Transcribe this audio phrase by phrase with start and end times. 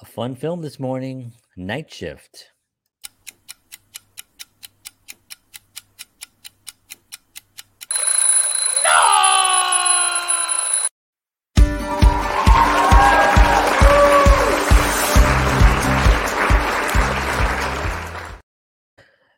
[0.00, 2.52] A fun film this morning Night Shift.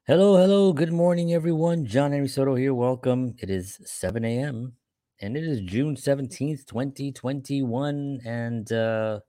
[0.06, 1.86] Hello, hello, good morning, everyone.
[1.86, 2.74] John Henry Soto here.
[2.74, 3.34] Welcome.
[3.38, 4.74] It is 7 a.m.
[5.22, 8.20] and it is June 17th, 2021.
[8.27, 9.20] And uh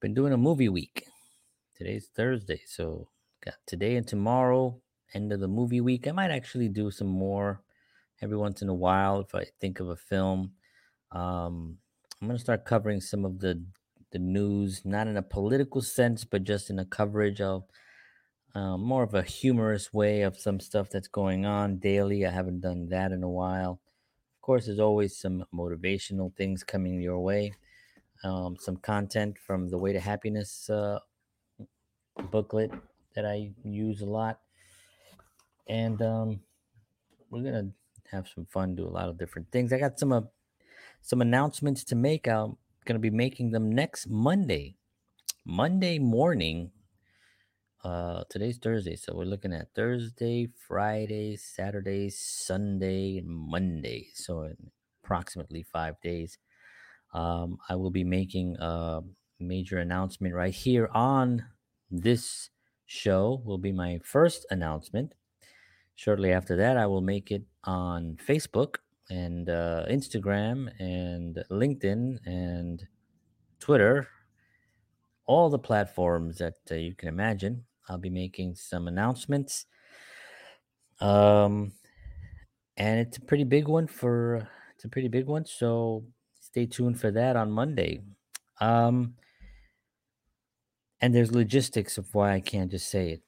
[0.00, 1.06] been doing a movie week.
[1.76, 3.08] Today's Thursday, so
[3.44, 4.80] got today and tomorrow,
[5.12, 6.06] end of the movie week.
[6.06, 7.62] I might actually do some more
[8.22, 10.52] every once in a while if I think of a film.
[11.10, 11.78] Um,
[12.20, 13.60] I'm gonna start covering some of the
[14.12, 17.64] the news, not in a political sense, but just in a coverage of
[18.54, 22.24] uh, more of a humorous way of some stuff that's going on daily.
[22.24, 23.80] I haven't done that in a while.
[24.36, 27.52] Of course, there's always some motivational things coming your way.
[28.24, 30.98] Um, some content from the Way to Happiness uh,
[32.30, 32.72] booklet
[33.14, 34.40] that I use a lot,
[35.68, 36.40] and um,
[37.30, 37.70] we're gonna
[38.10, 39.72] have some fun, do a lot of different things.
[39.72, 40.22] I got some uh,
[41.02, 42.26] some announcements to make.
[42.26, 44.76] I'm gonna be making them next Monday,
[45.44, 46.72] Monday morning.
[47.84, 54.08] Uh, today's Thursday, so we're looking at Thursday, Friday, Saturday, Sunday, Monday.
[54.14, 54.52] So
[55.04, 56.38] approximately five days,
[57.14, 59.00] um, I will be making a
[59.40, 61.44] major announcement right here on
[61.90, 62.50] this
[62.86, 63.42] show.
[63.44, 65.14] Will be my first announcement.
[65.94, 68.76] Shortly after that, I will make it on Facebook
[69.10, 72.86] and uh, Instagram and LinkedIn and
[73.58, 74.06] Twitter,
[75.26, 77.64] all the platforms that uh, you can imagine.
[77.88, 79.66] I'll be making some announcements.
[81.00, 81.72] Um,
[82.76, 85.44] and it's a pretty big one for it's a pretty big one.
[85.46, 86.04] So
[86.48, 88.00] stay tuned for that on Monday.
[88.60, 89.14] Um,
[91.00, 93.22] and there's logistics of why I can't just say it.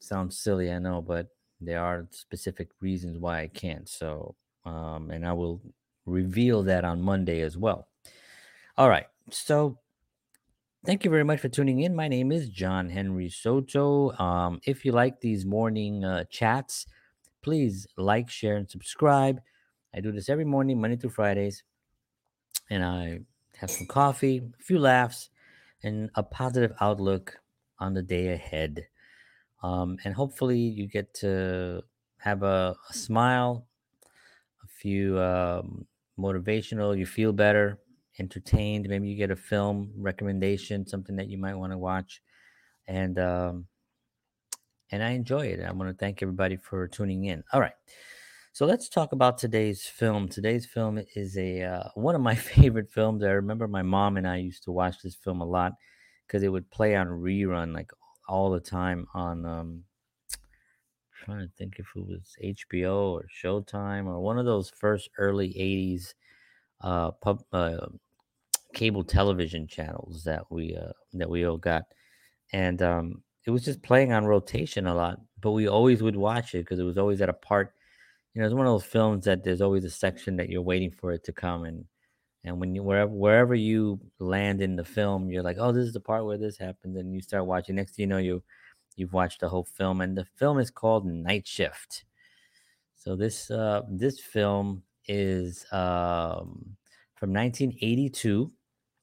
[0.00, 1.28] Sounds silly, I know, but
[1.60, 3.88] there are specific reasons why I can't.
[3.88, 4.34] So,
[4.64, 5.62] um, and I will
[6.04, 7.86] reveal that on Monday as well.
[8.76, 9.06] All right.
[9.30, 9.78] So,
[10.84, 11.94] thank you very much for tuning in.
[11.94, 14.12] My name is John Henry Soto.
[14.18, 16.86] Um, if you like these morning uh, chats,
[17.42, 19.40] please like, share, and subscribe.
[19.94, 21.62] I do this every morning, Monday through Fridays,
[22.70, 23.20] and I
[23.58, 25.30] have some coffee, a few laughs,
[25.82, 27.40] and a positive outlook
[27.78, 28.88] on the day ahead.
[29.62, 31.82] Um, and hopefully, you get to
[32.18, 33.66] have a, a smile,
[34.62, 35.86] a few um,
[36.18, 37.80] motivational, you feel better,
[38.18, 38.88] entertained.
[38.88, 42.22] Maybe you get a film recommendation, something that you might want to watch,
[42.86, 43.68] and um,
[44.90, 45.60] and I enjoy it.
[45.60, 47.44] I want to thank everybody for tuning in.
[47.52, 47.74] All right,
[48.52, 50.28] so let's talk about today's film.
[50.28, 53.22] Today's film is a uh, one of my favorite films.
[53.22, 55.72] I remember my mom and I used to watch this film a lot
[56.26, 57.90] because it would play on rerun like
[58.28, 59.46] all the time on.
[59.46, 59.84] Um,
[61.24, 65.48] trying to think if it was HBO or Showtime or one of those first early
[65.54, 66.14] '80s
[66.80, 67.86] uh, pub, uh,
[68.74, 71.84] cable television channels that we uh, that we all got,
[72.52, 75.20] and um, it was just playing on rotation a lot.
[75.40, 77.74] But we always would watch it because it was always at a part.
[78.34, 80.90] You know, it's one of those films that there's always a section that you're waiting
[80.90, 81.84] for it to come, and
[82.44, 85.92] and when you wherever wherever you land in the film, you're like, oh, this is
[85.92, 87.74] the part where this happens, and you start watching.
[87.76, 88.42] Next thing you know, you
[88.96, 92.04] you've watched the whole film, and the film is called Night Shift.
[92.94, 96.76] So this uh, this film is um,
[97.16, 98.52] from 1982.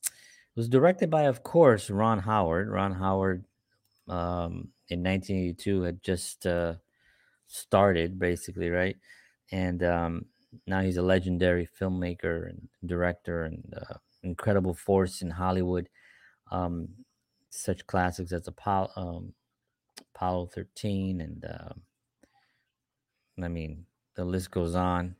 [0.03, 0.09] It
[0.55, 2.69] was directed by, of course, Ron Howard.
[2.69, 3.45] Ron Howard
[4.07, 6.75] um, in 1982 had just uh,
[7.47, 8.97] started, basically, right?
[9.51, 10.25] And um,
[10.65, 15.89] now he's a legendary filmmaker and director and uh, incredible force in Hollywood.
[16.51, 16.89] Um,
[17.49, 19.33] such classics as Apollo, um,
[20.15, 21.73] Apollo 13, and uh,
[23.41, 23.85] I mean,
[24.15, 25.15] the list goes on.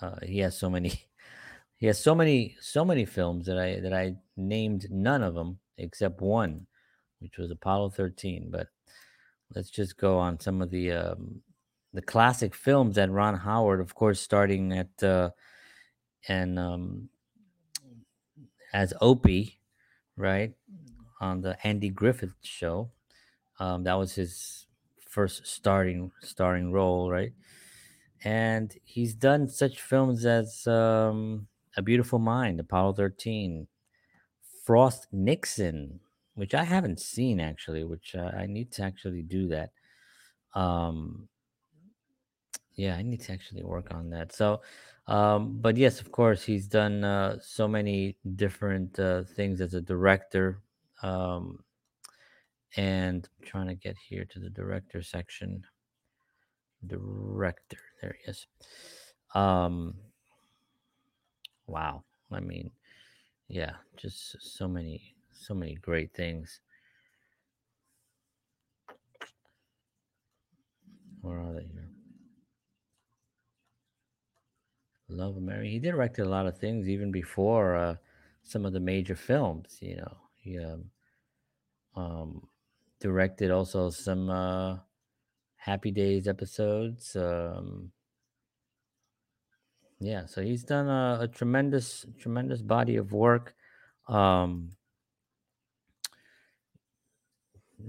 [0.00, 0.90] Uh, he has so many
[1.76, 5.60] he has so many so many films that I that I named none of them
[5.78, 6.66] except one,
[7.20, 8.50] which was Apollo 13.
[8.50, 8.68] But
[9.54, 11.42] let's just go on some of the um,
[11.92, 15.30] the classic films that Ron Howard, of course, starting at uh,
[16.28, 17.08] and um,
[18.72, 19.60] as Opie,
[20.16, 20.52] right
[21.20, 22.90] on the Andy Griffith show.
[23.58, 24.66] Um, that was his
[25.08, 27.32] first starting starring role, right?
[28.22, 33.66] And he's done such films as um, A Beautiful Mind, Apollo 13,
[34.64, 36.00] Frost Nixon,
[36.34, 39.70] which I haven't seen actually, which uh, I need to actually do that.
[40.54, 41.28] Um,
[42.76, 44.32] yeah, I need to actually work on that.
[44.32, 44.62] So,
[45.06, 49.80] um, but yes, of course, he's done uh, so many different uh, things as a
[49.80, 50.62] director.
[51.02, 51.58] Um,
[52.76, 55.64] and I'm trying to get here to the director section.
[56.86, 58.46] Director, there he is.
[59.34, 59.94] Um,
[61.66, 62.04] wow.
[62.32, 62.70] I mean,
[63.48, 66.60] yeah, just so many, so many great things.
[71.22, 71.88] Where are they here?
[75.08, 75.70] Love Mary.
[75.70, 77.96] He directed a lot of things even before uh,
[78.42, 79.78] some of the major films.
[79.80, 80.84] You know, he um,
[81.96, 82.48] um,
[83.00, 84.76] directed also some uh,
[85.56, 87.16] Happy Days episodes.
[87.16, 87.90] Um,
[89.98, 93.54] yeah, so he's done a, a tremendous, tremendous body of work.
[94.08, 94.70] Um,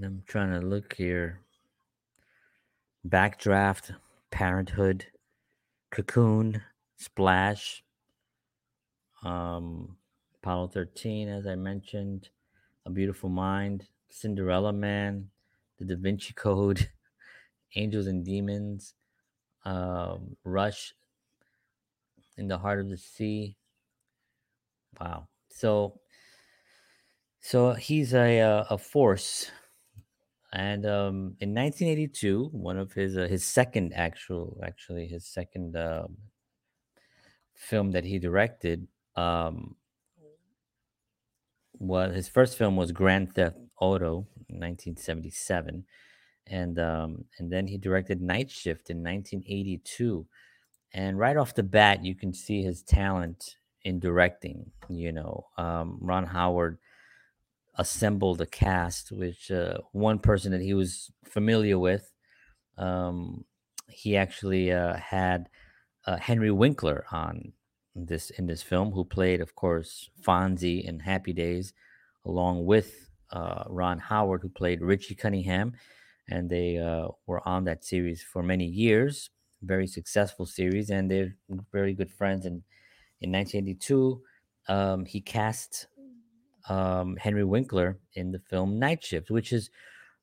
[0.04, 1.42] I'm trying to look here.
[3.08, 3.96] Backdraft,
[4.30, 5.06] Parenthood,
[5.90, 6.62] Cocoon,
[6.98, 7.84] Splash,
[9.24, 9.98] um,
[10.36, 12.30] Apollo 13, as I mentioned,
[12.86, 15.30] A Beautiful Mind, Cinderella Man,
[15.80, 16.90] The Da Vinci Code,
[17.76, 18.94] Angels and Demons,
[19.66, 20.94] um, Rush,
[22.38, 23.58] In the Heart of the Sea.
[25.00, 25.28] Wow.
[25.50, 26.00] So,
[27.40, 29.52] so he's a uh, a force,
[30.54, 36.18] and um, in 1982, one of his uh, his second actual actually his second um
[37.56, 39.76] film that he directed um,
[41.80, 45.86] was his first film was Grand Theft Auto in 1977,
[46.48, 50.26] and um, and then he directed Night Shift in 1982.
[50.94, 54.70] And right off the bat, you can see his talent in directing.
[54.90, 56.78] You know, um, Ron Howard
[57.76, 62.12] assembled a cast, which uh, one person that he was familiar with.
[62.78, 63.46] Um,
[63.90, 65.50] he actually uh, had
[66.06, 67.54] uh, Henry Winkler on
[67.96, 71.74] this in this film, who played, of course, Fonzie in Happy Days,
[72.26, 75.74] along with uh, Ron Howard, who played Richie Cunningham,
[76.30, 79.30] and they uh, were on that series for many years.
[79.62, 81.36] Very successful series, and they're
[81.72, 82.46] very good friends.
[82.46, 82.64] And
[83.20, 84.22] in 1982,
[84.68, 85.88] um, he cast
[86.70, 89.70] um, Henry Winkler in the film Night Shift, which is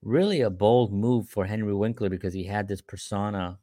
[0.02, 3.58] really a bold move for Henry Winkler because he had this persona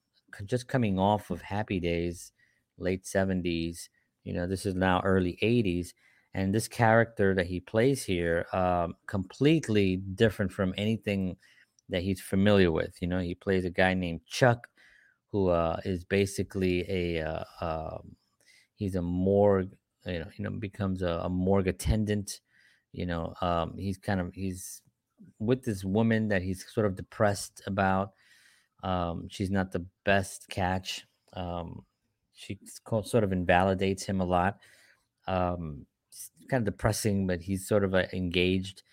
[0.45, 2.31] just coming off of Happy Days,
[2.77, 3.89] late 70s.
[4.23, 5.93] You know, this is now early 80s.
[6.33, 11.37] And this character that he plays here, um, completely different from anything
[11.87, 13.01] that he's familiar with.
[13.01, 14.67] You know, he plays a guy named Chuck,
[15.31, 18.15] who uh, is basically a uh, um,
[18.75, 19.71] he's a morgue.
[20.05, 22.41] You know, you know, becomes a, a morgue attendant.
[22.95, 24.81] You know, um, he's kind of he's
[25.39, 28.13] with this woman that he's sort of depressed about.
[28.83, 31.05] Um, she's not the best catch.
[31.33, 31.85] Um,
[32.33, 32.59] she
[33.03, 34.59] sort of invalidates him a lot.
[35.27, 35.85] Um,
[36.49, 38.83] kind of depressing, but he's sort of uh, engaged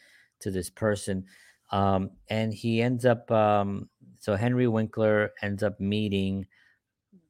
[0.41, 1.27] to this person.
[1.71, 3.89] Um, and he ends up, um,
[4.19, 6.47] so Henry Winkler ends up meeting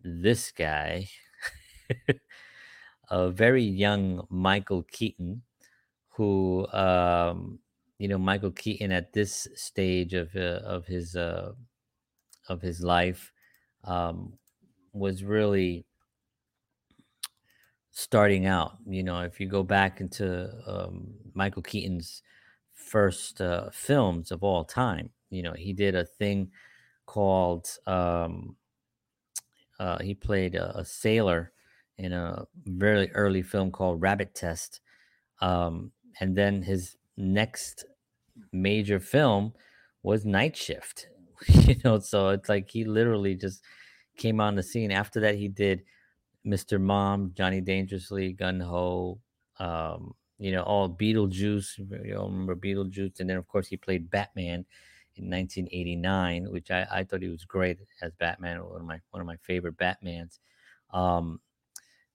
[0.02, 1.08] this guy,
[3.10, 5.42] a very young Michael Keaton,
[6.22, 7.58] who, um,
[7.98, 11.52] you know, Michael Keaton at this stage of uh, of his uh,
[12.48, 13.32] of his life
[13.82, 14.34] um,
[14.92, 15.84] was really
[17.90, 18.76] starting out.
[18.86, 22.22] You know, if you go back into um, Michael Keaton's
[22.72, 26.52] first uh, films of all time, you know, he did a thing
[27.04, 28.54] called um,
[29.80, 31.52] uh, he played a, a sailor
[31.98, 34.80] in a very early film called Rabbit Test,
[35.40, 37.84] um, and then his next
[38.52, 39.52] major film
[40.02, 41.08] was Night Shift.
[41.46, 43.62] you know, so it's like he literally just
[44.16, 44.90] came on the scene.
[44.90, 45.82] After that, he did
[46.46, 46.80] Mr.
[46.80, 49.20] Mom, Johnny Dangerously, Gung Ho,
[49.58, 51.78] um, you know, all Beetlejuice.
[52.04, 54.64] You all remember Beetlejuice, and then of course he played Batman
[55.16, 58.64] in 1989, which I, I thought he was great as Batman.
[58.64, 60.38] One of my one of my favorite Batmans.
[60.92, 61.40] Um,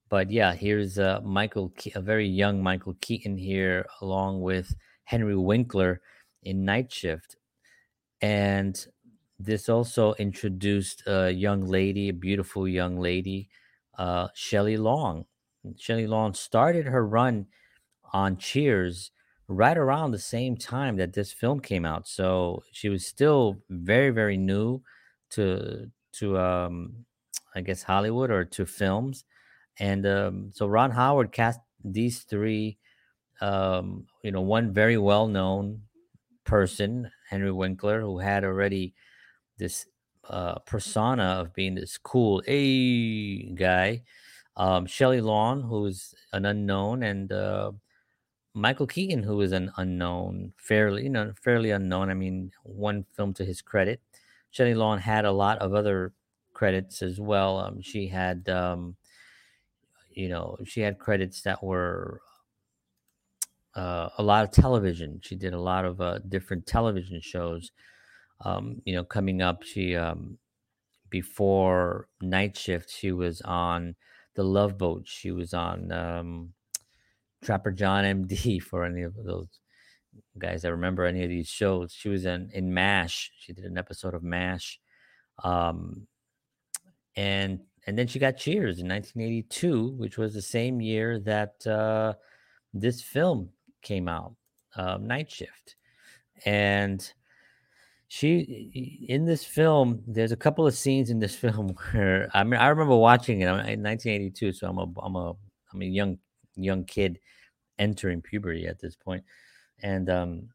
[0.10, 5.36] but yeah, here's uh, Michael, Ke- a very young Michael Keaton here, along with Henry
[5.36, 6.02] Winkler
[6.44, 7.38] in Night Shift,
[8.22, 8.88] and
[9.40, 13.50] this also introduced a young lady, a beautiful young lady,
[13.98, 15.26] uh, Shelley Long.
[15.78, 17.48] Shelley Long started her run
[18.14, 19.12] on Cheers
[19.48, 22.08] right around the same time that this film came out.
[22.08, 24.82] So she was still very, very new
[25.32, 27.06] to to um,
[27.56, 29.24] I guess Hollywood or to films.
[29.80, 32.78] And um, so Ron Howard cast these three,
[33.42, 35.84] um, you know, one very well known
[36.44, 38.94] person, Henry Winkler, who had already
[39.58, 39.86] this
[40.30, 44.04] uh, persona of being this cool A guy.
[44.56, 47.72] Um, Shelley Long, who's an unknown, and uh,
[48.54, 52.10] Michael Keaton, who is an unknown, fairly you know fairly unknown.
[52.10, 54.02] I mean, one film to his credit.
[54.52, 56.14] Shelley Long had a lot of other
[56.54, 57.60] credits as well.
[57.60, 58.96] Um, she had, um,
[60.18, 62.22] you know, she had credits that were
[63.76, 65.20] uh, a lot of television.
[65.24, 67.72] She did a lot of uh, different television shows.
[68.44, 70.40] Um, you know, coming up, she um,
[71.12, 73.96] before Night Shift, she was on
[74.34, 75.04] The Love Boat.
[75.06, 76.54] She was on um,
[77.44, 79.48] Trapper John MD for any of those
[80.40, 81.94] guys that remember any of these shows.
[81.94, 83.32] She was in in MASH.
[83.38, 84.80] She did an episode of MASH.
[85.44, 86.08] Um,
[87.16, 92.14] and and then she got Cheers in 1982, which was the same year that uh,
[92.74, 93.50] this film
[93.82, 94.36] came out,
[94.76, 95.78] uh, Night Shift,
[96.46, 97.14] and
[98.10, 100.04] she in this film.
[100.06, 103.48] There's a couple of scenes in this film where I mean I remember watching it
[103.48, 105.34] in 1982, so I'm a I'm a
[105.74, 106.18] I'm a young
[106.56, 107.20] young kid
[107.80, 109.24] entering puberty at this point,
[109.82, 110.50] and um,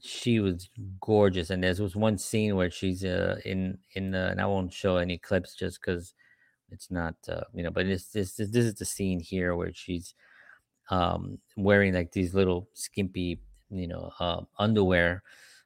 [0.00, 0.68] she was
[1.00, 1.50] gorgeous.
[1.50, 4.96] And there was one scene where she's uh, in in uh, and I won't show
[4.98, 6.14] any clips just because
[6.72, 10.14] it's not uh, you know, but it's this this is the scene here where she's
[10.90, 15.22] um, wearing like these little skimpy you know uh, underwear,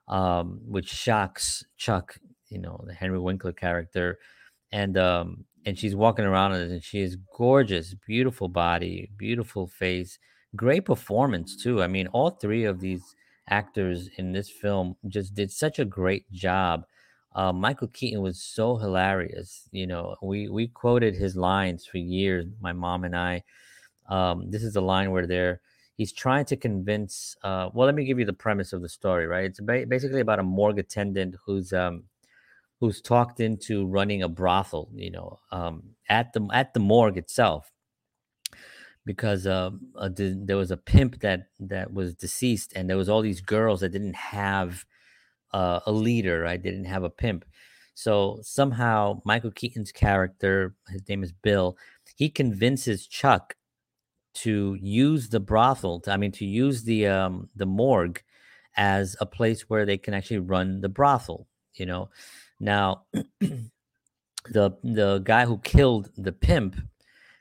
[0.08, 4.18] um, which shocks Chuck, you know, the Henry Winkler character,
[4.72, 10.18] and um, and she's walking around and she is gorgeous, beautiful body, beautiful face,
[10.54, 11.82] great performance too.
[11.82, 13.14] I mean, all three of these
[13.48, 16.84] actors in this film just did such a great job.
[17.36, 19.68] Uh, Michael Keaton was so hilarious.
[19.70, 22.46] You know, we we quoted his lines for years.
[22.60, 23.44] My mom and I.
[24.08, 25.60] Um, this is the line where they're
[25.96, 27.36] he's trying to convince.
[27.44, 29.26] Uh, well, let me give you the premise of the story.
[29.26, 32.04] Right, it's ba- basically about a morgue attendant who's um,
[32.80, 34.88] who's talked into running a brothel.
[34.94, 37.70] You know, um, at the at the morgue itself
[39.04, 43.20] because uh, uh, there was a pimp that that was deceased, and there was all
[43.20, 44.86] these girls that didn't have
[45.52, 46.46] uh, a leader.
[46.46, 47.44] I didn't have a pimp.
[47.94, 51.78] So somehow Michael Keaton's character, his name is Bill,
[52.16, 53.54] he convinces Chuck
[54.34, 56.00] to use the brothel.
[56.00, 58.22] To, I mean, to use the um, the morgue
[58.76, 61.48] as a place where they can actually run the brothel.
[61.74, 62.10] You know,
[62.60, 66.76] now the the guy who killed the pimp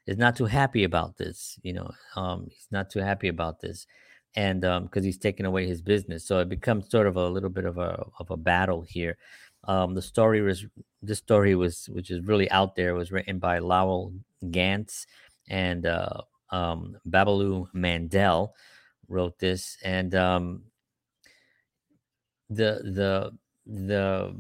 [0.08, 1.60] is not too happy about this.
[1.64, 3.88] You know, um, he's not too happy about this,
[4.36, 7.50] and because um, he's taken away his business, so it becomes sort of a little
[7.50, 9.18] bit of a of a battle here.
[9.66, 10.66] Um, the story was
[11.02, 14.14] this story was which is really out there was written by Lowell
[14.52, 15.08] Ganz
[15.50, 18.54] and uh, um, Babaloo Mandel
[19.08, 20.64] wrote this, and um,
[22.50, 23.32] the the
[23.66, 24.36] the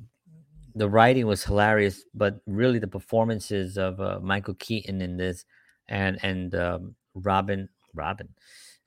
[0.75, 5.45] the writing was hilarious, but really the performances of uh, Michael Keaton in this
[5.87, 8.29] and and um, Robin Robin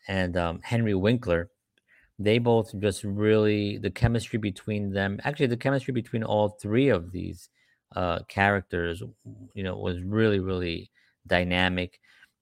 [0.09, 1.51] and um, Henry Winkler,
[2.19, 5.21] they both just really the chemistry between them.
[5.23, 7.49] Actually, the chemistry between all three of these
[7.95, 9.03] uh, characters,
[9.55, 10.91] you know, was really really
[11.27, 12.01] dynamic,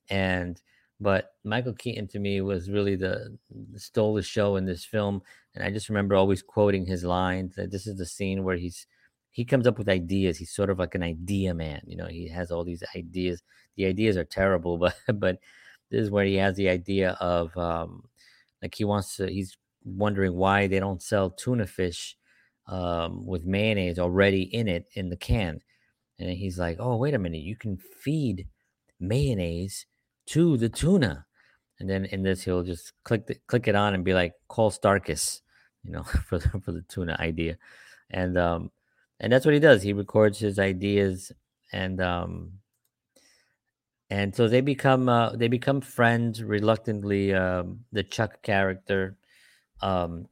[0.09, 0.61] and
[1.01, 3.37] but Michael Keaton to me was really the
[3.77, 5.21] stole the show in this film,
[5.55, 7.57] and I just remember always quoting his lines.
[7.57, 8.87] That this is the scene where he's
[9.31, 10.39] he comes up with ideas.
[10.39, 11.83] He's sort of like an idea man.
[11.87, 13.43] You know, he has all these ideas.
[13.77, 15.39] The ideas are terrible, but but
[15.91, 18.09] this is where he has the idea of um,
[18.63, 19.31] like he wants to.
[19.31, 22.17] He's wondering why they don't sell tuna fish
[22.67, 25.61] um, with mayonnaise already in it in the can,
[26.19, 27.43] and he's like, "Oh, wait a minute!
[27.43, 28.49] You can feed
[28.99, 29.87] mayonnaise
[30.27, 31.27] to the tuna."
[31.79, 34.71] And then in this, he'll just click the, click it on and be like, "Call
[34.71, 35.43] Starkist,"
[35.85, 37.59] you know, for the, for the tuna idea,
[38.11, 38.71] and um,
[39.21, 39.83] and that's what he does.
[39.83, 41.31] He records his ideas,
[41.73, 42.53] and um,
[44.11, 47.35] and so they become uh, they become friends reluctantly.
[47.35, 49.17] Um, the Chuck character,
[49.81, 50.29] um,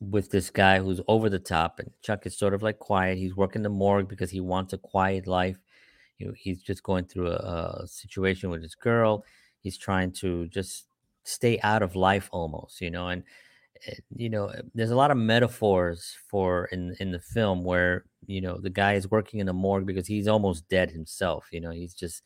[0.00, 3.18] with this guy who's over the top, and Chuck is sort of like quiet.
[3.18, 5.58] He's working the morgue because he wants a quiet life.
[6.18, 9.24] You know, he's just going through a, a situation with his girl.
[9.60, 10.86] He's trying to just
[11.24, 13.22] stay out of life almost, you know, and
[13.86, 18.04] Eh, you know eh, there's a lot of metaphors for in in the film where
[18.26, 21.60] you know the guy is working in the morgue because he's almost dead himself you
[21.60, 22.22] know he's just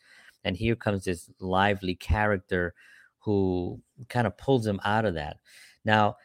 [0.46, 2.72] and here comes this lively character
[3.18, 5.38] who kind of pulls him out of that.
[5.84, 6.16] Now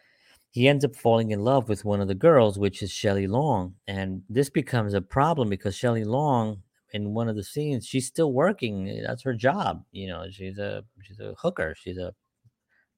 [0.51, 3.75] he ends up falling in love with one of the girls which is Shelley Long
[3.87, 6.61] and this becomes a problem because Shelley Long
[6.93, 10.59] in one of the scenes she's still working eh, that's her job you know she's
[10.59, 12.13] a she's a hooker she's a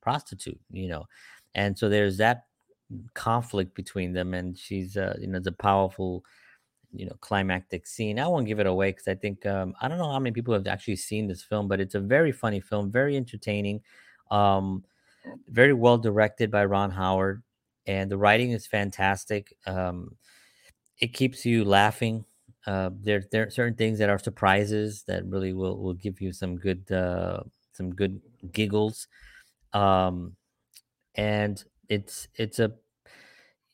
[0.01, 1.05] prostitute you know
[1.53, 2.45] and so there's that
[3.13, 6.23] conflict between them and she's uh, you know the powerful
[6.93, 9.97] you know climactic scene i won't give it away because i think um, i don't
[9.97, 12.91] know how many people have actually seen this film but it's a very funny film
[12.91, 13.81] very entertaining
[14.31, 14.83] um,
[15.47, 17.43] very well directed by Ron Howard,
[17.85, 19.55] and the writing is fantastic.
[19.65, 20.15] Um,
[20.99, 22.25] it keeps you laughing.
[22.65, 26.31] Uh, there, there are certain things that are surprises that really will will give you
[26.31, 28.21] some good uh, some good
[28.51, 29.07] giggles.
[29.73, 30.35] Um,
[31.15, 32.73] and it's it's a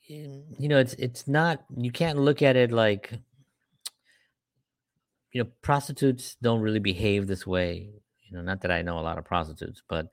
[0.09, 3.11] you know it's it's not you can't look at it like
[5.31, 7.89] you know prostitutes don't really behave this way.
[8.23, 10.11] You know not that i know a lot of prostitutes but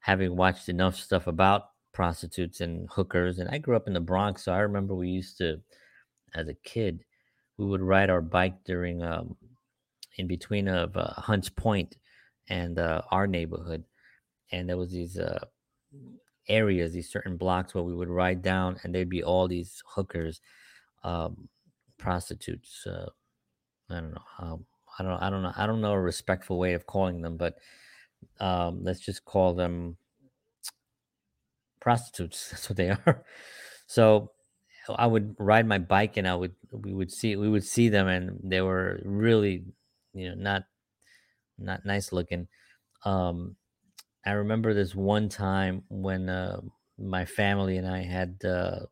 [0.00, 4.44] having watched enough stuff about prostitutes and hookers and i grew up in the bronx
[4.44, 5.58] so i remember we used to
[6.34, 7.04] as a kid
[7.56, 9.34] we would ride our bike during um
[10.16, 11.96] in between of uh, hunts point
[12.48, 13.84] and uh, our neighborhood.
[14.52, 15.44] And there was these uh
[16.48, 20.40] areas, these certain blocks where we would ride down, and there'd be all these hookers,
[21.02, 21.48] um,
[21.98, 22.86] prostitutes.
[22.86, 23.10] Uh,
[23.90, 24.60] I don't know how.
[24.98, 25.22] I don't.
[25.22, 25.52] I don't know.
[25.56, 27.56] I don't know a respectful way of calling them, but
[28.40, 29.96] um, let's just call them
[31.80, 32.48] prostitutes.
[32.50, 33.24] That's what they are.
[33.86, 34.32] So
[34.88, 38.08] I would ride my bike, and I would we would see we would see them,
[38.08, 39.64] and they were really,
[40.12, 40.64] you know, not
[41.58, 42.48] not nice looking.
[43.04, 43.56] Um,
[44.24, 46.60] I remember this one time when uh,
[46.98, 48.86] my family and I had uh,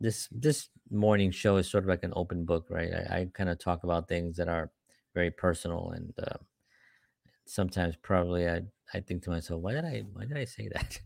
[0.00, 2.92] this this morning show is sort of like an open book, right?
[2.92, 4.70] I, I kind of talk about things that are
[5.14, 6.38] very personal, and uh,
[7.46, 8.62] sometimes probably I
[8.92, 11.00] I think to myself, why did I why did I say that?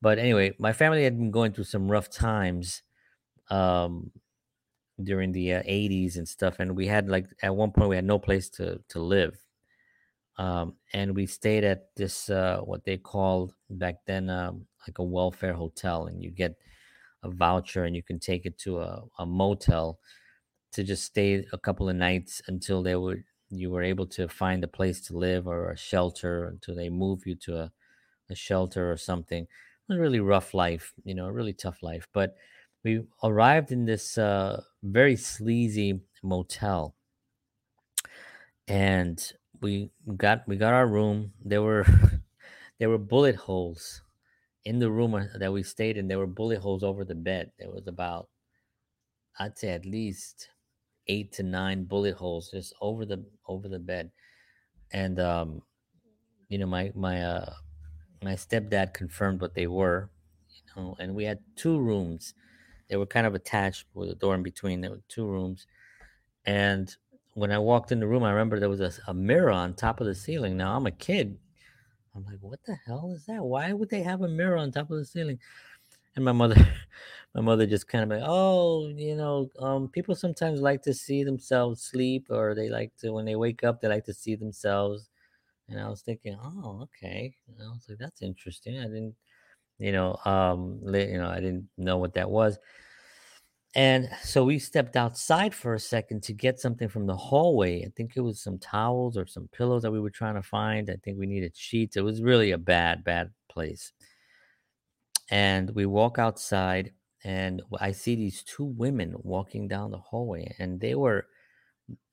[0.00, 2.82] But anyway, my family had been going through some rough times
[3.50, 4.12] um,
[5.02, 8.06] during the uh, 80s and stuff, and we had like at one point we had
[8.06, 9.41] no place to to live
[10.38, 15.04] um, and we stayed at this uh, what they called back then um, like a
[15.04, 16.56] welfare hotel and you get
[17.22, 19.98] a voucher and you can take it to a, a motel
[20.72, 24.64] to just stay a couple of nights until they would you were able to find
[24.64, 27.72] a place to live or a shelter until they move you to a,
[28.30, 29.44] a shelter or something.
[29.44, 29.48] It
[29.88, 32.36] was a really rough life you know a really tough life but
[32.84, 36.96] we arrived in this uh, very sleazy motel.
[38.68, 41.34] And we got we got our room.
[41.40, 41.86] There were
[42.78, 44.02] there were bullet holes
[44.64, 46.08] in the room uh, that we stayed in.
[46.08, 47.52] There were bullet holes over the bed.
[47.58, 48.30] There was about
[49.38, 50.50] I'd say at least
[51.08, 54.12] eight to nine bullet holes just over the over the bed.
[54.92, 55.62] And um,
[56.48, 57.54] you know, my my uh
[58.22, 60.10] my stepdad confirmed what they were,
[60.50, 62.34] you know, and we had two rooms.
[62.88, 64.80] They were kind of attached with a door in between.
[64.82, 65.66] There were two rooms.
[66.46, 66.96] And
[67.34, 70.00] when I walked in the room, I remember there was a, a mirror on top
[70.00, 70.56] of the ceiling.
[70.56, 71.38] Now I'm a kid.
[72.14, 73.42] I'm like, what the hell is that?
[73.42, 75.38] Why would they have a mirror on top of the ceiling?
[76.14, 76.56] And my mother,
[77.34, 81.24] my mother just kind of like, oh, you know, um, people sometimes like to see
[81.24, 85.08] themselves sleep, or they like to when they wake up, they like to see themselves.
[85.68, 87.34] And I was thinking, oh, okay.
[87.48, 88.78] And I was like, that's interesting.
[88.78, 89.14] I didn't,
[89.78, 92.58] you know, um, you know, I didn't know what that was.
[93.74, 97.84] And so we stepped outside for a second to get something from the hallway.
[97.84, 100.90] I think it was some towels or some pillows that we were trying to find.
[100.90, 101.96] I think we needed sheets.
[101.96, 103.92] It was really a bad, bad place.
[105.30, 106.92] And we walk outside,
[107.24, 110.54] and I see these two women walking down the hallway.
[110.58, 111.26] And they were,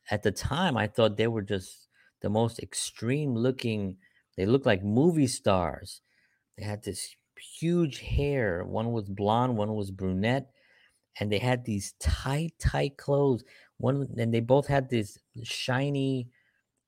[0.10, 1.89] at the time, I thought they were just
[2.22, 3.98] the most extreme looking.
[4.38, 6.00] They looked like movie stars.
[6.58, 7.13] They had this
[7.60, 8.63] huge hair.
[8.63, 10.52] One was blonde, one was brunette
[11.19, 13.43] and they had these tight, tight clothes.
[13.78, 16.30] One and they both had this shiny,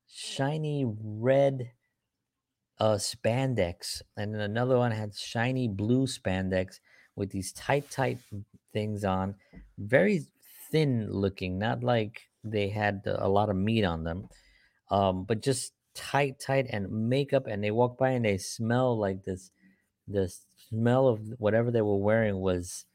[0.07, 1.71] shiny red
[2.79, 6.79] uh spandex, and then another one had shiny blue spandex
[7.15, 8.19] with these tight, tight
[8.73, 9.35] things on.
[9.77, 10.25] Very
[10.71, 14.27] thin looking, not like they had a lot of meat on them,
[14.89, 17.47] um, but just tight, tight, and makeup.
[17.47, 19.51] And they walk by and they smell like this.
[20.07, 20.33] The
[20.69, 22.85] smell of whatever they were wearing was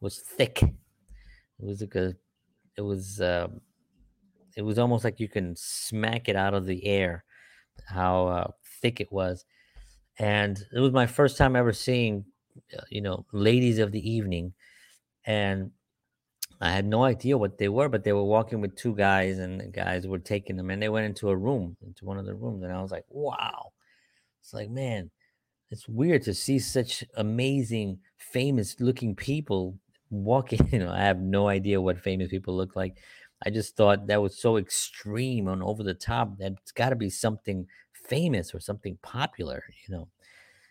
[0.00, 0.62] was thick.
[0.62, 2.14] It was like a,
[2.76, 3.60] it was, um,
[4.56, 7.24] it was almost like you can smack it out of the air.
[7.86, 9.44] How uh, thick it was,
[10.18, 12.24] and it was my first time ever seeing,
[12.76, 14.54] uh, you know, ladies of the evening,
[15.26, 15.70] and
[16.60, 19.60] I had no idea what they were, but they were walking with two guys, and
[19.60, 22.34] the guys were taking them, and they went into a room, into one of the
[22.34, 23.72] rooms, and I was like, wow.
[24.40, 25.10] It's like, man,
[25.70, 29.78] it's weird to see such amazing, famous looking people
[30.10, 30.68] walking.
[30.72, 32.98] You know, I have no idea what famous people look like.
[33.44, 36.96] I just thought that was so extreme and over the top that it's got to
[36.96, 40.08] be something famous or something popular, you know.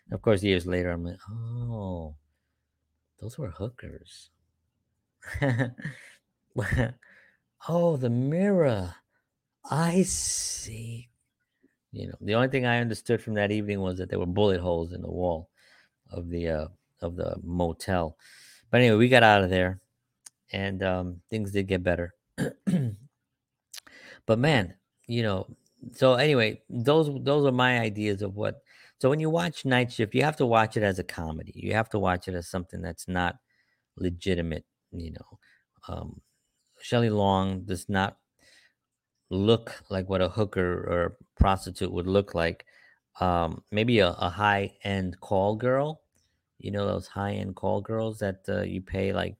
[0.06, 2.16] And of course, years later, I'm like, oh,
[3.20, 4.30] those were hookers.
[7.68, 8.94] oh, the mirror.
[9.70, 11.10] I see.
[11.92, 14.60] You know, the only thing I understood from that evening was that there were bullet
[14.60, 15.50] holes in the wall
[16.10, 16.68] of the uh,
[17.00, 18.16] of the motel.
[18.70, 19.80] But anyway, we got out of there,
[20.52, 22.14] and um, things did get better.
[24.26, 24.74] but man,
[25.06, 25.46] you know.
[25.92, 28.62] So anyway, those those are my ideas of what.
[28.98, 31.52] So when you watch Night Shift, you have to watch it as a comedy.
[31.54, 33.36] You have to watch it as something that's not
[33.96, 34.64] legitimate.
[34.92, 35.38] You know,
[35.88, 36.20] um,
[36.80, 38.16] Shelley Long does not
[39.30, 42.64] look like what a hooker or prostitute would look like.
[43.20, 46.02] Um, maybe a, a high end call girl,
[46.58, 49.36] you know, those high end call girls that uh, you pay like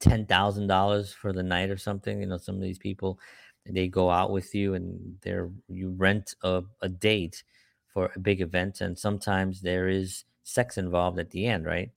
[0.00, 2.20] ten thousand dollars for the night or something.
[2.20, 3.18] You know, some of these people
[3.66, 7.44] they go out with you and they're you rent a, a date
[7.92, 11.90] for a big event, and sometimes there is sex involved at the end, right?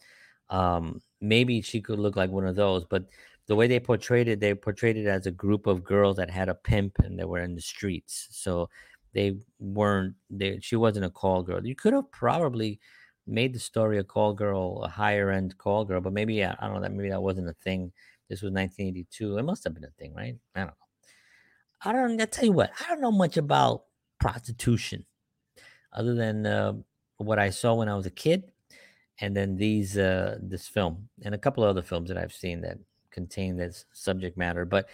[0.49, 3.05] Um, maybe she could look like one of those, but
[3.47, 6.49] the way they portrayed it, they portrayed it as a group of girls that had
[6.49, 8.27] a pimp and they were in the streets.
[8.31, 8.69] So
[9.13, 11.65] they weren't they she wasn't a call girl.
[11.65, 12.79] You could have probably
[13.25, 16.73] made the story a call girl, a higher end call girl, but maybe I don't
[16.73, 17.91] know that maybe that wasn't a thing.
[18.29, 19.37] This was 1982.
[19.37, 20.35] It must have been a thing, right?
[20.55, 20.73] I don't know.
[21.85, 22.21] I don't.
[22.21, 23.83] I tell you what, I don't know much about
[24.19, 25.05] prostitution
[25.91, 26.73] other than uh,
[27.17, 28.51] what I saw when I was a kid,
[29.19, 32.61] and then these uh, this film and a couple of other films that I've seen
[32.61, 32.77] that
[33.11, 34.65] contain this subject matter.
[34.65, 34.89] But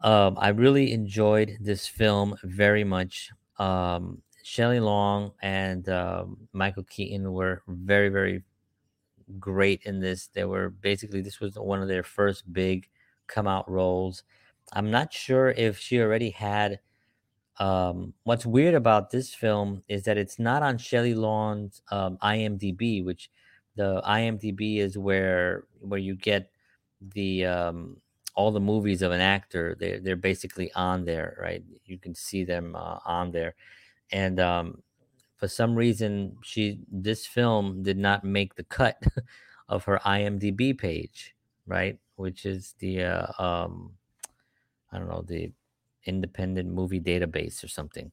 [0.00, 3.30] um, I really enjoyed this film very much.
[3.58, 8.44] Um, Shelley Long and um Michael Keaton were very, very
[9.40, 10.28] great in this.
[10.28, 12.88] They were basically this was one of their first big
[13.26, 14.22] come out roles.
[14.72, 16.78] I'm not sure if she already had.
[17.58, 23.04] Um, what's weird about this film is that it's not on Shelley Long's um, IMDb,
[23.04, 23.30] which
[23.74, 26.52] the IMDb is where where you get
[27.00, 27.96] the um,
[28.36, 29.76] all the movies of an actor.
[29.80, 31.64] They're they're basically on there, right?
[31.84, 33.56] You can see them uh, on there,
[34.12, 34.82] and um,
[35.36, 39.02] for some reason, she this film did not make the cut
[39.68, 41.34] of her IMDb page,
[41.66, 41.98] right?
[42.16, 43.92] Which is the uh, um,
[44.92, 45.52] I don't know the
[46.04, 48.12] independent movie database or something,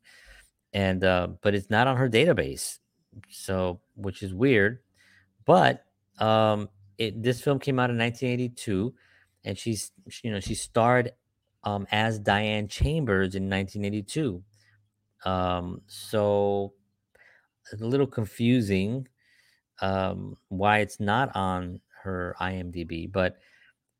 [0.73, 2.79] and uh, but it's not on her database,
[3.29, 4.79] so which is weird.
[5.45, 5.86] But
[6.19, 8.93] um, it this film came out in 1982,
[9.45, 11.12] and she's she- you know she starred
[11.63, 14.43] um, as Diane Chambers in 1982.
[15.26, 16.74] Um, so
[17.72, 19.08] a little confusing
[19.82, 23.38] um, why it's not on her IMDb, but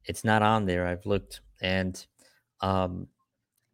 [0.06, 0.86] it's not on there.
[0.86, 2.06] I've looked, and
[2.62, 3.08] um,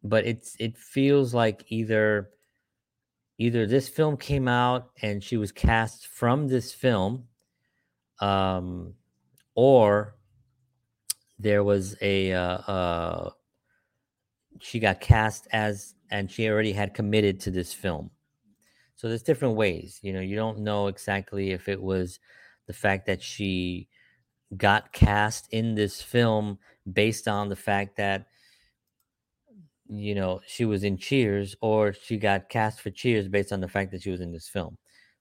[0.02, 2.30] but it's it feels like either
[3.38, 7.24] either this film came out and she was cast from this film,
[8.20, 8.94] um,
[9.54, 10.14] or
[11.38, 13.30] there was a uh, uh,
[14.60, 18.10] she got cast as and she already had committed to this film.
[18.96, 19.98] So there's different ways.
[20.02, 22.20] You know, you don't know exactly if it was
[22.66, 23.88] the fact that she
[24.56, 26.58] got cast in this film
[26.92, 28.26] based on the fact that
[29.88, 33.68] you know she was in Cheers, or she got cast for Cheers based on the
[33.68, 34.76] fact that she was in this film.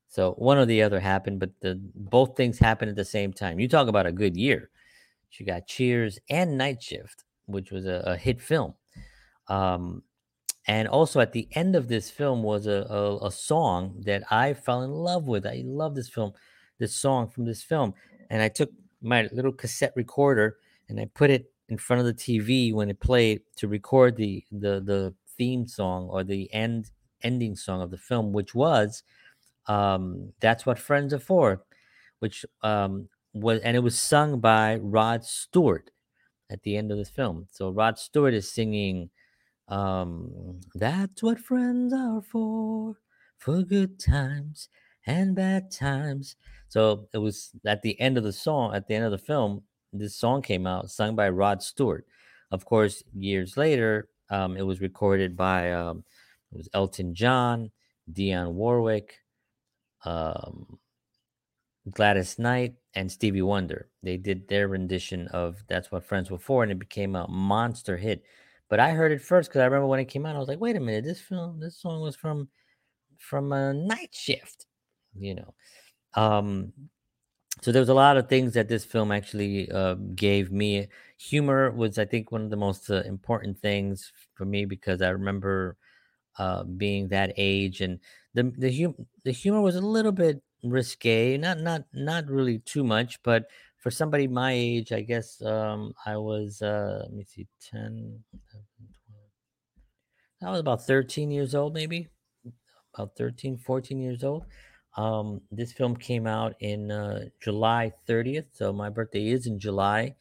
[0.10, 3.60] So one or the other happened, but the both things happened at the same time.
[3.60, 4.70] You talk about a good year.
[5.30, 8.74] She got Cheers and Night Shift, which was a, a hit film.
[9.50, 10.04] Um,
[10.68, 14.54] and also at the end of this film was a, a, a song that I
[14.54, 15.46] fell in love with.
[15.46, 16.34] I love this film,
[16.78, 17.94] this song from this film.
[18.30, 18.70] And I took
[19.02, 20.58] my little cassette recorder
[20.88, 24.44] and I put it in front of the TV when it played to record the
[24.52, 29.04] the the theme song or the end ending song of the film, which was
[29.68, 31.64] um, "That's What Friends Are For,"
[32.20, 35.92] which um, was and it was sung by Rod Stewart
[36.52, 37.48] at the end of the film.
[37.52, 39.12] So Rod Stewart is singing
[39.70, 42.96] um, that's what friends are for,
[43.38, 44.70] for good times
[45.06, 46.36] and bad times.
[46.68, 49.64] So it was at the end of the song, at the end of the film,
[49.94, 52.06] this song came out, sung by Rod Stewart.
[52.52, 56.04] Of course, years later, um, it was recorded by um,
[56.52, 57.72] it was Elton John,
[58.12, 59.16] Dionne Warwick,
[60.06, 60.80] um,
[61.90, 63.90] Gladys Knight, and Stevie Wonder.
[64.04, 67.98] They did their rendition of "That's What Friends Were For," and it became a monster
[67.98, 68.24] hit.
[68.70, 70.36] But I heard it first because I remember when it came out.
[70.36, 72.50] I was like, "Wait a minute, this film, this song was from
[73.20, 74.68] from a night shift,"
[75.16, 75.54] you know.
[76.16, 76.74] Um,
[77.62, 80.88] so there was a lot of things that this film actually uh, gave me.
[81.18, 85.10] Humor was, I think, one of the most uh, important things for me because I
[85.10, 85.78] remember
[86.38, 88.00] uh, being that age, and
[88.34, 92.84] the the hum- the humor was a little bit risque, not not not really too
[92.84, 93.48] much, but
[93.80, 96.62] for somebody my age, I guess um, I was.
[96.62, 98.24] Uh, let me see, 10, 11,
[99.08, 99.22] 12.
[100.44, 102.10] I was about thirteen years old, maybe
[102.94, 104.46] about 13, 14 years old.
[104.98, 110.16] Um, this film came out in uh, July 30th, so my birthday is in July.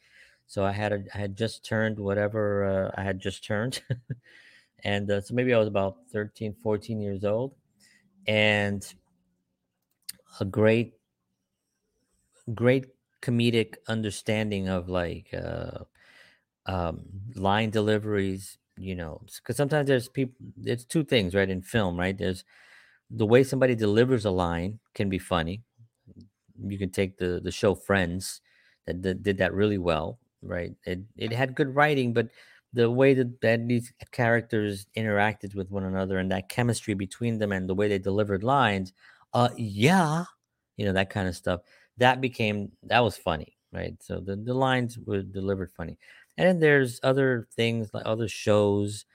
[0.47, 3.81] So I had a, I had just turned whatever uh, I had just turned,
[4.83, 7.55] and uh, so maybe I was about 13, 14 years old,
[8.25, 8.85] and
[10.39, 10.93] a great,
[12.53, 12.85] great
[13.21, 15.85] comedic understanding of like uh,
[16.65, 17.03] um,
[17.35, 18.57] line deliveries.
[18.77, 20.35] You know, because sometimes there's people.
[20.63, 21.49] It's two things, right?
[21.49, 22.17] In film, right?
[22.17, 22.45] There's
[23.11, 25.63] the way somebody delivers a line can be funny.
[26.61, 28.41] You can take the the show Friends
[28.85, 30.73] that, that did that really well, right?
[30.85, 32.29] It it had good writing, but
[32.73, 37.51] the way that, that these characters interacted with one another and that chemistry between them
[37.51, 38.93] and the way they delivered lines,
[39.33, 40.25] uh yeah,
[40.77, 41.61] you know, that kind of stuff.
[41.99, 43.95] That became that was funny, right?
[44.01, 45.97] So the, the lines were delivered funny.
[46.37, 49.05] And then there's other things like other shows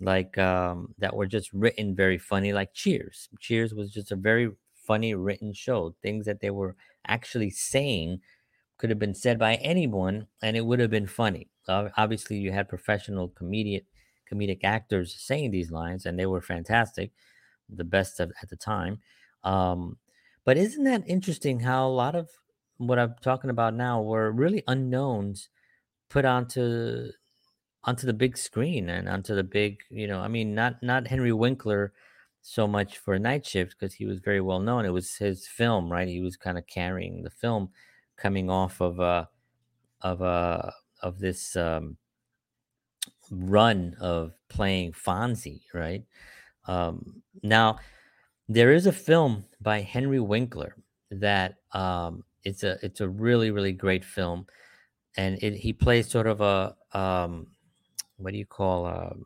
[0.00, 3.28] like um, that were just written very funny, like Cheers.
[3.40, 5.94] Cheers was just a very funny written show.
[6.02, 6.76] Things that they were
[7.06, 8.20] actually saying
[8.78, 11.48] could have been said by anyone, and it would have been funny.
[11.68, 13.82] Obviously, you had professional comedian
[14.32, 17.12] comedic actors saying these lines, and they were fantastic,
[17.68, 19.00] the best of, at the time.
[19.44, 19.98] Um,
[20.44, 22.28] but isn't that interesting how a lot of
[22.78, 25.48] what I'm talking about now were really unknowns
[26.08, 27.10] put onto
[27.84, 31.32] onto the big screen and onto the big, you know, I mean, not not Henry
[31.32, 31.92] Winkler
[32.42, 34.84] so much for Night Shift because he was very well known.
[34.84, 36.08] It was his film, right?
[36.08, 37.70] He was kind of carrying the film,
[38.16, 39.26] coming off of uh
[40.02, 40.70] of uh
[41.02, 41.96] of this um,
[43.30, 46.04] run of playing Fonzie, right?
[46.66, 47.78] Um, now
[48.50, 50.74] there is a film by Henry Winkler
[51.12, 54.46] that um, it's a it's a really really great film,
[55.16, 57.46] and it, he plays sort of a um,
[58.16, 59.24] what do you call um,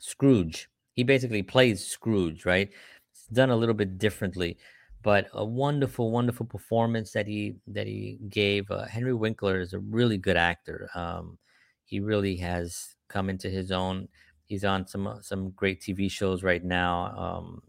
[0.00, 0.68] Scrooge.
[0.92, 2.68] He basically plays Scrooge, right?
[3.12, 4.58] It's done a little bit differently,
[5.02, 8.70] but a wonderful, wonderful performance that he that he gave.
[8.70, 10.90] Uh, Henry Winkler is a really good actor.
[10.94, 11.38] Um,
[11.86, 14.08] he really has come into his own.
[14.44, 17.14] He's on some uh, some great TV shows right now.
[17.16, 17.62] Um,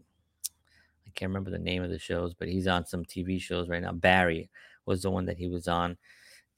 [1.14, 3.92] can't remember the name of the shows, but he's on some TV shows right now.
[3.92, 4.50] Barry
[4.86, 5.96] was the one that he was on,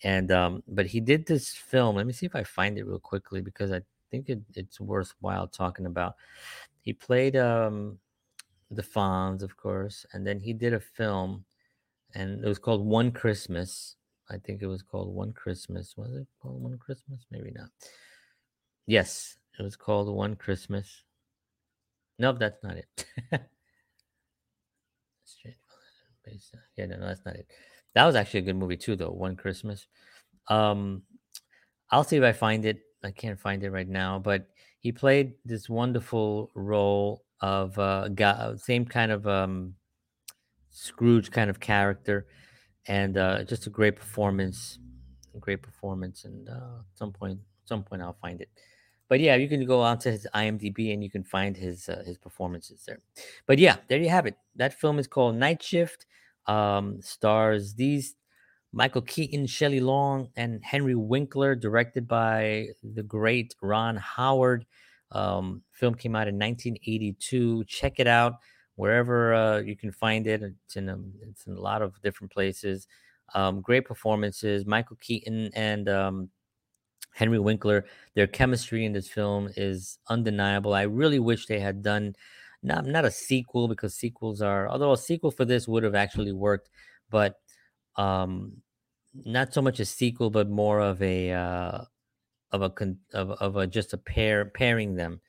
[0.02, 1.96] and um, but he did this film.
[1.96, 5.46] Let me see if I find it real quickly because I think it, it's worthwhile
[5.46, 6.16] talking about.
[6.80, 7.98] He played um,
[8.70, 11.44] the Fonz, of course, and then he did a film,
[12.14, 13.96] and it was called One Christmas.
[14.28, 15.96] I think it was called One Christmas.
[15.96, 17.26] Was it called One Christmas?
[17.30, 17.70] Maybe not.
[18.86, 21.02] Yes, it was called One Christmas.
[22.18, 23.06] Nope, that's not it.
[26.76, 27.46] yeah, no, no, that's not it.
[27.94, 29.10] That was actually a good movie too, though.
[29.10, 29.86] One Christmas.
[30.48, 31.02] Um,
[31.90, 32.80] I'll see if I find it.
[33.04, 34.48] I can't find it right now, but
[34.80, 39.76] he played this wonderful role of uh, guy, same kind of um,
[40.70, 42.26] Scrooge kind of character,
[42.86, 44.78] and uh, just a great performance,
[45.34, 46.24] a great performance.
[46.24, 48.50] And uh, at some point, at some point, I'll find it.
[49.08, 52.18] But yeah, you can go onto his IMDb and you can find his uh, his
[52.18, 53.00] performances there.
[53.46, 54.36] But yeah, there you have it.
[54.56, 56.06] That film is called Night Shift.
[56.46, 58.14] Um, stars these
[58.72, 64.66] Michael Keaton, Shelley Long, and Henry Winkler, directed by the great Ron Howard.
[65.12, 67.64] Um, film came out in 1982.
[67.64, 68.34] Check it out
[68.74, 70.42] wherever uh, you can find it.
[70.42, 72.86] It's in a, it's in a lot of different places.
[73.34, 74.66] Um, great performances.
[74.66, 76.30] Michael Keaton and um,
[77.16, 80.74] Henry Winkler, their chemistry in this film is undeniable.
[80.74, 82.14] I really wish they had done
[82.62, 86.32] not not a sequel because sequels are although a sequel for this would have actually
[86.32, 86.68] worked,
[87.10, 87.36] but
[87.96, 88.62] um
[89.14, 91.84] not so much a sequel, but more of a uh,
[92.52, 95.20] of a con- of of a just a pair pairing them,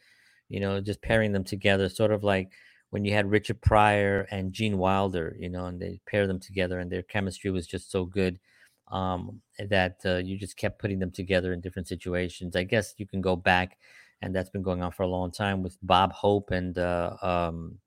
[0.50, 2.52] you know, just pairing them together, sort of like
[2.89, 6.80] when you had Richard Pryor and Gene Wilder, you know, and they pair them together,
[6.80, 8.39] and their chemistry was just so good
[8.91, 12.56] um, that uh, you just kept putting them together in different situations.
[12.56, 13.78] I guess you can go back,
[14.21, 17.78] and that's been going on for a long time with Bob Hope and uh, um,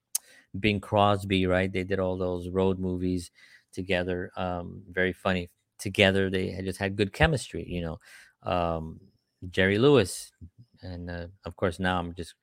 [0.58, 1.72] Bing Crosby, right?
[1.72, 3.30] They did all those road movies
[3.72, 4.30] together.
[4.36, 6.30] Um, very funny together.
[6.30, 8.00] They had just had good chemistry, you know.
[8.42, 9.00] Um,
[9.50, 10.32] Jerry Lewis,
[10.82, 12.34] and uh, of course now I'm just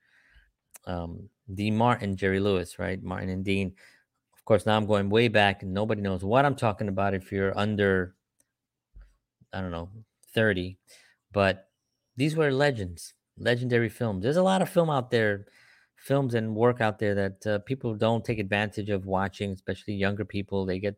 [0.86, 3.00] um, Dean Martin, Jerry Lewis, right?
[3.02, 3.74] Martin and Dean.
[4.34, 7.30] Of course now I'm going way back, and nobody knows what I'm talking about if
[7.30, 8.14] you're under,
[9.52, 9.90] I don't know,
[10.34, 10.78] thirty.
[11.32, 11.68] But
[12.16, 14.22] these were legends, legendary films.
[14.22, 15.46] There's a lot of film out there,
[15.96, 20.24] films and work out there that uh, people don't take advantage of watching, especially younger
[20.24, 20.66] people.
[20.66, 20.96] They get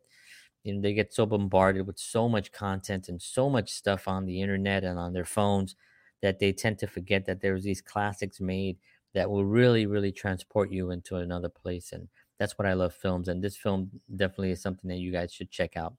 [0.63, 4.25] you know they get so bombarded with so much content and so much stuff on
[4.25, 5.75] the internet and on their phones
[6.21, 8.77] that they tend to forget that there's these classics made
[9.13, 12.07] that will really really transport you into another place and
[12.39, 15.51] that's what I love films, and this film definitely is something that you guys should
[15.51, 15.93] check out.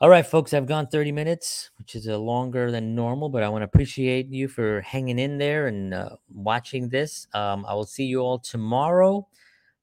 [0.00, 3.48] All right, folks, I've gone 30 minutes, which is a longer than normal, but I
[3.48, 7.26] want to appreciate you for hanging in there and uh, watching this.
[7.34, 9.26] Um, I will see you all tomorrow.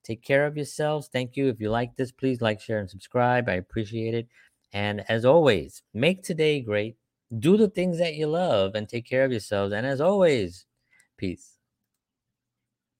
[0.04, 1.10] Take care of yourselves.
[1.12, 1.48] Thank you.
[1.48, 3.46] If you like this, please like, share, and subscribe.
[3.46, 4.26] I appreciate it.
[4.72, 6.96] And as always, make today great.
[7.38, 9.74] Do the things that you love and take care of yourselves.
[9.74, 10.64] And as always,
[11.18, 11.55] peace.